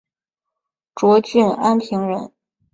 [0.95, 2.33] 涿郡安平人。